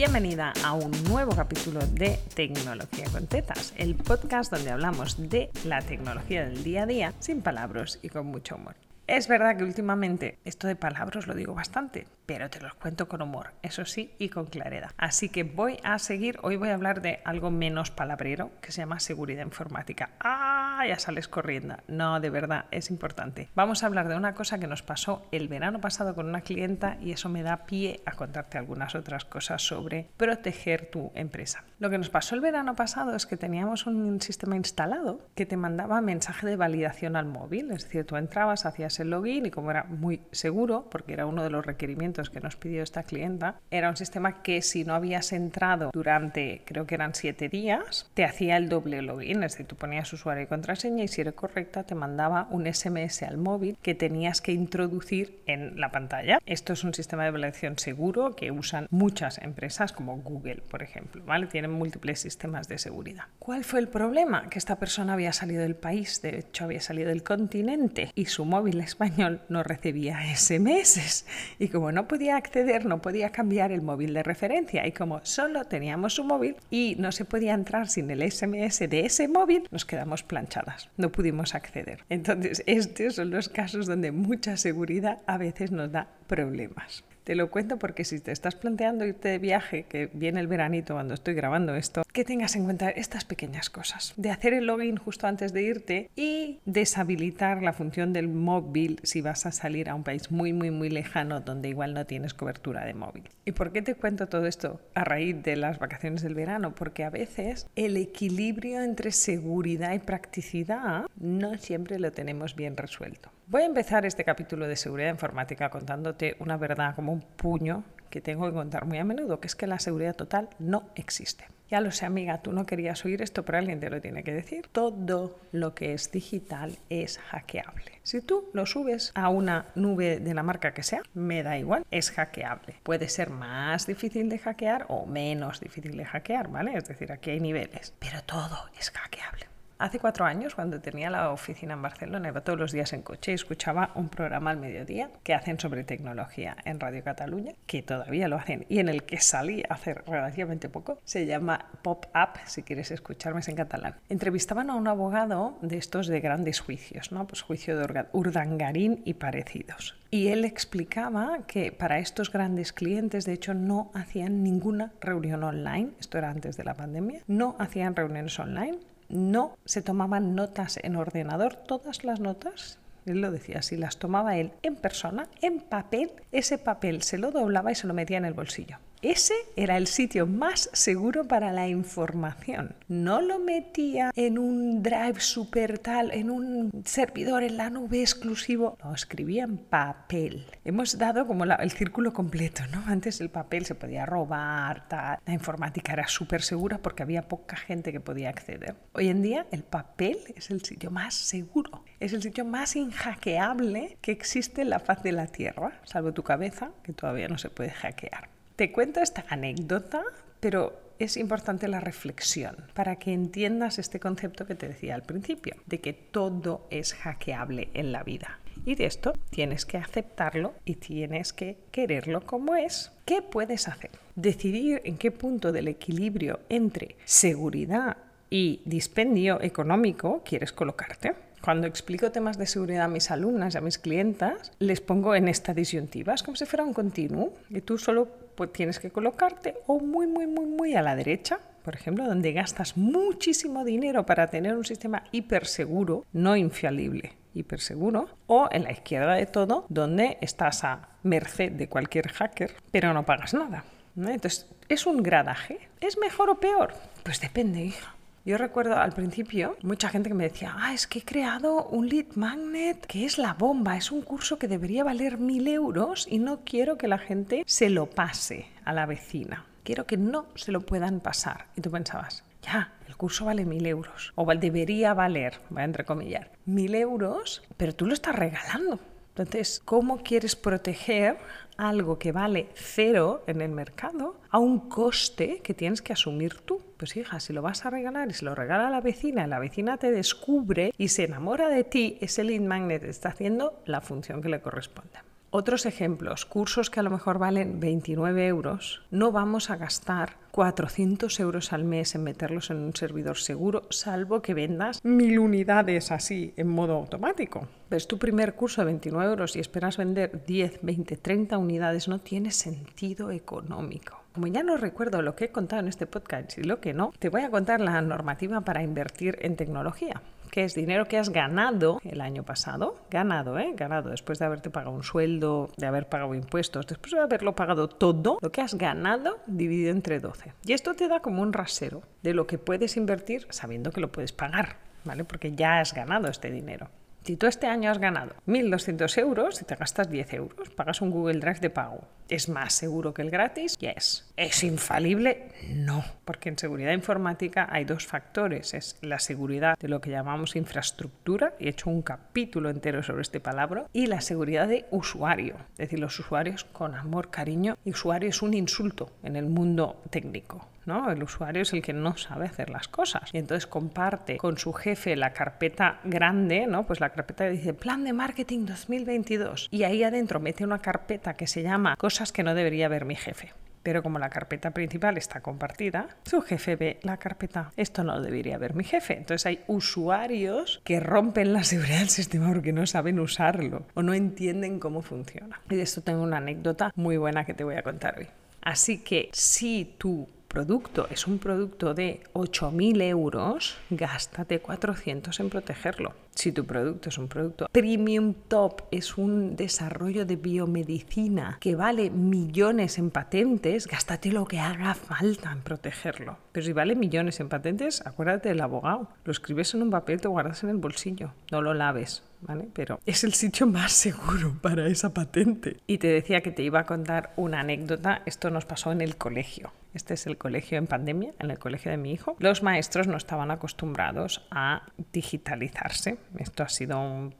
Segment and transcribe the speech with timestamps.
[0.00, 5.82] Bienvenida a un nuevo capítulo de Tecnología con Tetas, el podcast donde hablamos de la
[5.82, 8.76] tecnología del día a día sin palabras y con mucho humor.
[9.06, 13.22] Es verdad que últimamente esto de palabras lo digo bastante, pero te los cuento con
[13.22, 14.92] humor, eso sí, y con claridad.
[14.96, 18.82] Así que voy a seguir, hoy voy a hablar de algo menos palabrero, que se
[18.82, 20.10] llama seguridad informática.
[20.20, 20.84] ¡Ah!
[20.86, 21.76] Ya sales corriendo.
[21.88, 23.48] No, de verdad, es importante.
[23.56, 26.96] Vamos a hablar de una cosa que nos pasó el verano pasado con una clienta
[27.00, 31.64] y eso me da pie a contarte algunas otras cosas sobre proteger tu empresa.
[31.80, 35.56] Lo que nos pasó el verano pasado es que teníamos un sistema instalado que te
[35.56, 39.70] mandaba mensaje de validación al móvil, es decir, tú entrabas, hacías el login y como
[39.70, 43.88] era muy seguro, porque era uno de los requerimientos que nos pidió esta clienta, era
[43.88, 48.58] un sistema que si no habías entrado durante, creo que eran siete días, te hacía
[48.58, 51.94] el doble login, es decir, tú ponías usuario y contraseña y si era correcta te
[51.94, 56.38] mandaba un SMS al móvil que tenías que introducir en la pantalla.
[56.46, 61.24] Esto es un sistema de validación seguro que usan muchas empresas como Google, por ejemplo,
[61.24, 61.46] ¿vale?
[61.46, 63.24] Tienen múltiples sistemas de seguridad.
[63.38, 64.48] ¿Cuál fue el problema?
[64.48, 68.44] Que esta persona había salido del país, de hecho había salido del continente y su
[68.44, 71.24] móvil español no recibía SMS.
[71.58, 75.64] Y como no podía acceder, no podía cambiar el móvil de referencia y como solo
[75.64, 79.84] teníamos un móvil y no se podía entrar sin el SMS de ese móvil, nos
[79.84, 82.04] quedamos planchadas, no pudimos acceder.
[82.08, 87.04] Entonces, estos son los casos donde mucha seguridad a veces nos da problemas.
[87.30, 90.94] Te lo cuento porque si te estás planteando irte de viaje, que viene el veranito
[90.94, 94.14] cuando estoy grabando esto, que tengas en cuenta estas pequeñas cosas.
[94.16, 99.20] De hacer el login justo antes de irte y deshabilitar la función del móvil si
[99.20, 102.84] vas a salir a un país muy, muy, muy lejano donde igual no tienes cobertura
[102.84, 103.28] de móvil.
[103.44, 106.74] ¿Y por qué te cuento todo esto a raíz de las vacaciones del verano?
[106.74, 113.30] Porque a veces el equilibrio entre seguridad y practicidad no siempre lo tenemos bien resuelto.
[113.50, 118.20] Voy a empezar este capítulo de seguridad informática contándote una verdad como un puño que
[118.20, 121.48] tengo que contar muy a menudo, que es que la seguridad total no existe.
[121.68, 124.32] Ya lo sé, amiga, tú no querías oír esto, pero alguien te lo tiene que
[124.32, 124.68] decir.
[124.70, 127.98] Todo lo que es digital es hackeable.
[128.04, 131.84] Si tú lo subes a una nube de la marca que sea, me da igual,
[131.90, 132.76] es hackeable.
[132.84, 136.74] Puede ser más difícil de hackear o menos difícil de hackear, ¿vale?
[136.76, 139.49] Es decir, aquí hay niveles, pero todo es hackeable.
[139.80, 143.32] Hace cuatro años, cuando tenía la oficina en Barcelona, iba todos los días en coche
[143.32, 148.28] y escuchaba un programa al mediodía que hacen sobre tecnología en Radio Cataluña, que todavía
[148.28, 151.00] lo hacen y en el que salí hace relativamente poco.
[151.06, 153.94] Se llama Pop Up, si quieres escucharme, es en catalán.
[154.10, 157.26] Entrevistaban a un abogado de estos de grandes juicios, ¿no?
[157.26, 159.96] Pues juicio de Urdangarín y parecidos.
[160.10, 165.92] Y él explicaba que para estos grandes clientes, de hecho, no hacían ninguna reunión online,
[165.98, 168.78] esto era antes de la pandemia, no hacían reuniones online,
[169.10, 174.36] no se tomaban notas en ordenador, todas las notas, él lo decía, si las tomaba
[174.36, 178.24] él en persona, en papel, ese papel se lo doblaba y se lo metía en
[178.24, 178.78] el bolsillo.
[179.02, 182.74] Ese era el sitio más seguro para la información.
[182.86, 188.76] No lo metía en un drive super tal, en un servidor en la nube exclusivo.
[188.84, 190.44] Lo escribía en papel.
[190.66, 192.84] Hemos dado como el círculo completo, ¿no?
[192.86, 194.84] Antes el papel se podía robar.
[194.90, 198.74] La informática era súper segura porque había poca gente que podía acceder.
[198.92, 201.84] Hoy en día el papel es el sitio más seguro.
[202.00, 206.22] Es el sitio más inhackeable que existe en la faz de la Tierra, salvo tu
[206.22, 208.28] cabeza, que todavía no se puede hackear.
[208.60, 210.02] Te cuento esta anécdota,
[210.38, 215.56] pero es importante la reflexión para que entiendas este concepto que te decía al principio,
[215.64, 218.38] de que todo es hackeable en la vida.
[218.66, 222.92] Y de esto tienes que aceptarlo y tienes que quererlo como es.
[223.06, 223.92] ¿Qué puedes hacer?
[224.14, 227.96] Decidir en qué punto del equilibrio entre seguridad
[228.28, 231.14] y dispendio económico quieres colocarte.
[231.42, 235.26] Cuando explico temas de seguridad a mis alumnas y a mis clientas, les pongo en
[235.26, 239.54] esta disyuntiva, es como si fuera un continuo, y tú solo pues, tienes que colocarte
[239.66, 244.28] o muy, muy, muy, muy a la derecha, por ejemplo, donde gastas muchísimo dinero para
[244.28, 250.62] tener un sistema hiperseguro, no infalible, hiperseguro, o en la izquierda de todo, donde estás
[250.64, 253.64] a merced de cualquier hacker, pero no pagas nada.
[253.96, 255.58] Entonces, ¿es un gradaje?
[255.80, 256.74] ¿Es mejor o peor?
[257.02, 257.94] Pues depende, hija.
[258.22, 261.88] Yo recuerdo al principio mucha gente que me decía, ah, es que he creado un
[261.88, 266.18] lead magnet que es la bomba, es un curso que debería valer mil euros y
[266.18, 269.46] no quiero que la gente se lo pase a la vecina.
[269.64, 271.46] Quiero que no se lo puedan pasar.
[271.56, 274.12] Y tú pensabas, ya, el curso vale mil euros.
[274.16, 278.80] O debería valer, voy a entrecomillar, mil euros, pero tú lo estás regalando.
[279.20, 281.18] Entonces, ¿cómo quieres proteger
[281.58, 286.62] algo que vale cero en el mercado a un coste que tienes que asumir tú?
[286.78, 289.38] Pues hija, si lo vas a regalar y se lo regala a la vecina, la
[289.38, 294.22] vecina te descubre y se enamora de ti, ese lead magnet está haciendo la función
[294.22, 295.09] que le corresponde.
[295.32, 301.20] Otros ejemplos, cursos que a lo mejor valen 29 euros, no vamos a gastar 400
[301.20, 306.34] euros al mes en meterlos en un servidor seguro, salvo que vendas mil unidades así
[306.36, 307.46] en modo automático.
[307.70, 312.00] Ves tu primer curso de 29 euros y esperas vender 10, 20, 30 unidades, no
[312.00, 313.99] tiene sentido económico.
[314.12, 316.92] Como ya no recuerdo lo que he contado en este podcast y lo que no,
[316.98, 321.10] te voy a contar la normativa para invertir en tecnología que es dinero que has
[321.10, 323.52] ganado el año pasado, ganado, ¿eh?
[323.56, 327.68] Ganado después de haberte pagado un sueldo, de haber pagado impuestos, después de haberlo pagado
[327.68, 330.32] todo, lo que has ganado dividido entre 12.
[330.46, 333.90] Y esto te da como un rasero de lo que puedes invertir sabiendo que lo
[333.90, 335.04] puedes pagar, ¿vale?
[335.04, 336.68] Porque ya has ganado este dinero.
[337.10, 340.92] Si tú este año has ganado 1.200 euros y te gastas 10 euros, pagas un
[340.92, 341.80] Google Drive de pago.
[342.08, 343.58] ¿Es más seguro que el gratis?
[343.58, 344.08] Yes.
[344.16, 345.32] ¿Es infalible?
[345.52, 348.54] No, porque en seguridad informática hay dos factores.
[348.54, 353.02] Es la seguridad de lo que llamamos infraestructura, y he hecho un capítulo entero sobre
[353.02, 355.34] este palabra, y la seguridad de usuario.
[355.54, 359.82] Es decir, los usuarios con amor, cariño, y usuario es un insulto en el mundo
[359.90, 360.46] técnico.
[360.66, 360.90] ¿No?
[360.90, 363.10] El usuario es el que no sabe hacer las cosas.
[363.12, 366.66] Y entonces comparte con su jefe la carpeta grande, ¿no?
[366.66, 369.48] Pues la carpeta dice Plan de Marketing 2022.
[369.50, 372.96] Y ahí adentro mete una carpeta que se llama Cosas que no debería ver mi
[372.96, 373.32] jefe.
[373.62, 377.52] Pero como la carpeta principal está compartida, su jefe ve la carpeta.
[377.56, 378.96] Esto no lo debería ver mi jefe.
[378.96, 383.92] Entonces hay usuarios que rompen la seguridad del sistema porque no saben usarlo o no
[383.92, 385.40] entienden cómo funciona.
[385.50, 388.06] Y de esto tengo una anécdota muy buena que te voy a contar hoy.
[388.40, 395.92] Así que si tú producto es un producto de 8.000 euros, gástate 400 en protegerlo.
[396.20, 401.88] Si tu producto es un producto premium top, es un desarrollo de biomedicina que vale
[401.88, 406.18] millones en patentes, gástate lo que haga falta en protegerlo.
[406.32, 408.90] Pero si vale millones en patentes, acuérdate del abogado.
[409.06, 412.02] Lo escribes en un papel, te guardas en el bolsillo, no lo laves.
[412.22, 412.48] ¿Vale?
[412.52, 415.56] Pero es el sitio más seguro para esa patente.
[415.66, 418.02] Y te decía que te iba a contar una anécdota.
[418.04, 419.52] Esto nos pasó en el colegio.
[419.72, 422.16] Este es el colegio en pandemia, en el colegio de mi hijo.
[422.18, 424.62] Los maestros no estaban acostumbrados a
[424.92, 425.98] digitalizarse.
[426.18, 427.14] Esto ha sido un,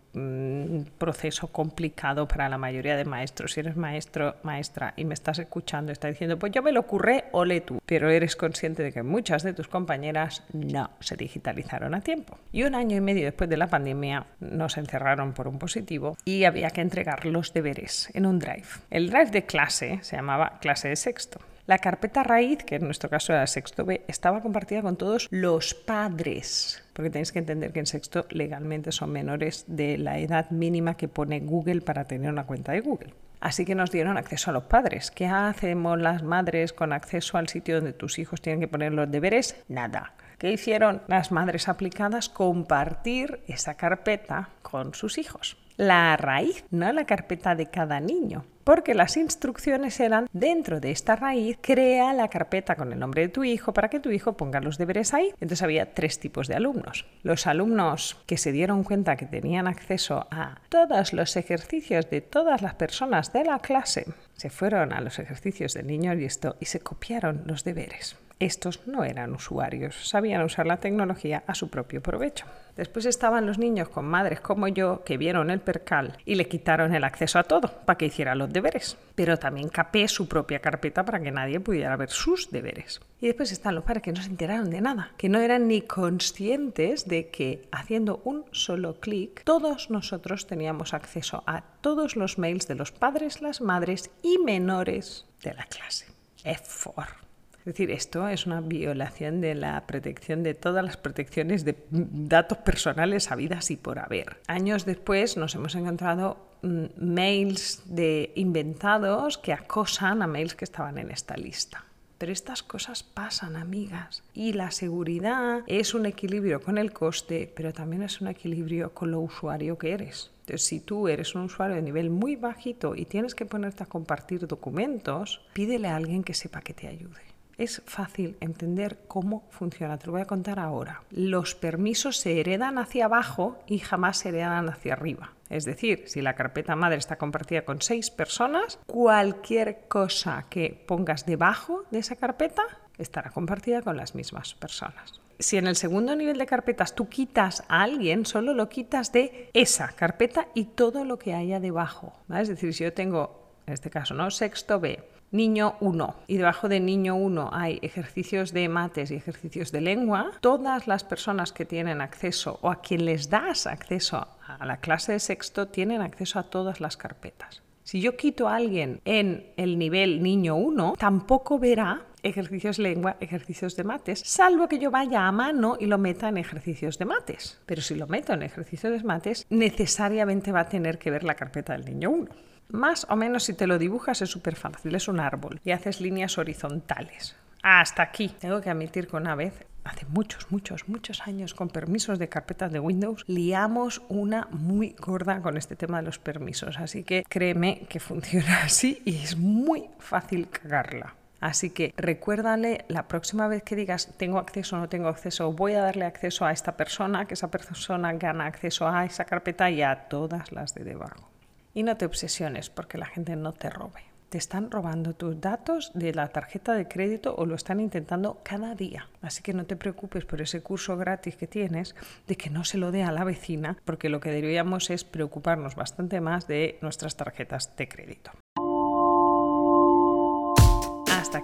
[0.99, 3.53] proceso complicado para la mayoría de maestros.
[3.53, 7.27] Si eres maestro, maestra y me estás escuchando, está diciendo, pues yo me lo ocurre,
[7.31, 7.81] ole tú.
[7.87, 12.39] Pero eres consciente de que muchas de tus compañeras no se digitalizaron a tiempo.
[12.51, 16.45] Y un año y medio después de la pandemia nos encerraron por un positivo y
[16.45, 18.67] había que entregar los deberes en un drive.
[18.91, 21.41] El drive de clase se llamaba clase de sexto.
[21.71, 25.73] La carpeta raíz, que en nuestro caso era sexto B, estaba compartida con todos los
[25.73, 30.97] padres, porque tenéis que entender que en sexto legalmente son menores de la edad mínima
[30.97, 33.15] que pone Google para tener una cuenta de Google.
[33.39, 35.13] Así que nos dieron acceso a los padres.
[35.13, 39.09] ¿Qué hacemos las madres con acceso al sitio donde tus hijos tienen que poner los
[39.09, 39.55] deberes?
[39.69, 40.15] Nada.
[40.39, 42.29] ¿Qué hicieron las madres aplicadas?
[42.29, 45.57] Compartir esa carpeta con sus hijos.
[45.81, 51.17] La raíz, no la carpeta de cada niño porque las instrucciones eran dentro de esta
[51.17, 54.61] raíz, crea la carpeta con el nombre de tu hijo para que tu hijo ponga
[54.61, 55.31] los deberes ahí.
[55.41, 57.07] Entonces había tres tipos de alumnos.
[57.23, 62.61] Los alumnos que se dieron cuenta que tenían acceso a todos los ejercicios de todas
[62.61, 64.05] las personas de la clase,
[64.35, 68.17] se fueron a los ejercicios del niño y esto y se copiaron los deberes.
[68.41, 72.47] Estos no eran usuarios, sabían usar la tecnología a su propio provecho.
[72.75, 76.95] Después estaban los niños con madres como yo que vieron el percal y le quitaron
[76.95, 78.97] el acceso a todo para que hiciera los deberes.
[79.15, 83.03] Pero también capé su propia carpeta para que nadie pudiera ver sus deberes.
[83.21, 85.83] Y después están los padres que no se enteraron de nada, que no eran ni
[85.83, 92.67] conscientes de que haciendo un solo clic todos nosotros teníamos acceso a todos los mails
[92.67, 96.07] de los padres, las madres y menores de la clase.
[96.43, 97.30] EFOR.
[97.61, 102.57] Es decir, esto es una violación de la protección de todas las protecciones de datos
[102.59, 104.39] personales habidas y por haber.
[104.47, 110.97] Años después nos hemos encontrado mm, mails de inventados que acosan a mails que estaban
[110.97, 111.85] en esta lista.
[112.17, 114.23] Pero estas cosas pasan, amigas.
[114.35, 119.11] Y la seguridad es un equilibrio con el coste, pero también es un equilibrio con
[119.11, 120.31] lo usuario que eres.
[120.41, 123.87] Entonces, si tú eres un usuario de nivel muy bajito y tienes que ponerte a
[123.87, 127.30] compartir documentos, pídele a alguien que sepa que te ayude
[127.61, 129.99] es fácil entender cómo funciona.
[129.99, 131.03] Te lo voy a contar ahora.
[131.11, 135.35] Los permisos se heredan hacia abajo y jamás se heredan hacia arriba.
[135.51, 141.27] Es decir, si la carpeta madre está compartida con seis personas, cualquier cosa que pongas
[141.27, 142.63] debajo de esa carpeta
[142.97, 145.21] estará compartida con las mismas personas.
[145.39, 149.51] Si en el segundo nivel de carpetas tú quitas a alguien, solo lo quitas de
[149.53, 152.15] esa carpeta y todo lo que haya debajo.
[152.35, 154.31] Es decir, si yo tengo, en este caso, ¿no?
[154.31, 159.73] sexto B, niño 1 y debajo de niño 1 hay ejercicios de mates y ejercicios
[159.73, 164.67] de lengua, todas las personas que tienen acceso o a quien les das acceso a
[164.67, 167.63] la clase de sexto tienen acceso a todas las carpetas.
[167.83, 173.75] Si yo quito a alguien en el nivel niño 1, tampoco verá ejercicios lengua, ejercicios
[173.77, 177.61] de mates, salvo que yo vaya a mano y lo meta en ejercicios de mates.
[177.67, 181.35] Pero si lo meto en ejercicios de mates, necesariamente va a tener que ver la
[181.35, 182.31] carpeta del niño 1.
[182.73, 186.01] Más o menos si te lo dibujas es súper fácil, es un árbol y haces
[186.01, 187.37] líneas horizontales.
[187.63, 188.29] Hasta aquí.
[188.39, 192.73] Tengo que admitir que una vez hace muchos, muchos, muchos años con permisos de carpetas
[192.73, 196.79] de Windows, liamos una muy gorda con este tema de los permisos.
[196.79, 201.15] Así que créeme que funciona así y es muy fácil cagarla.
[201.41, 205.73] Así que recuérdale la próxima vez que digas tengo acceso o no tengo acceso, voy
[205.73, 209.81] a darle acceso a esta persona, que esa persona gana acceso a esa carpeta y
[209.81, 211.31] a todas las de debajo.
[211.75, 215.91] Y no te obsesiones porque la gente no te robe te están robando tus datos
[215.93, 219.09] de la tarjeta de crédito o lo están intentando cada día.
[219.21, 221.97] Así que no te preocupes por ese curso gratis que tienes
[222.29, 225.75] de que no se lo dé a la vecina, porque lo que deberíamos es preocuparnos
[225.75, 228.31] bastante más de nuestras tarjetas de crédito.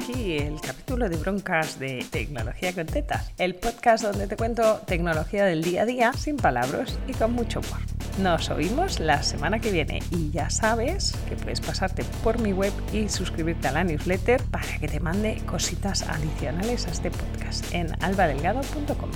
[0.08, 5.44] Aquí el capítulo de broncas de Tecnología con Tetas, el podcast donde te cuento tecnología
[5.44, 7.80] del día a día sin palabras y con mucho humor.
[8.20, 12.72] Nos oímos la semana que viene y ya sabes que puedes pasarte por mi web
[12.92, 17.88] y suscribirte a la newsletter para que te mande cositas adicionales a este podcast en
[18.02, 19.10] albadelgado.com.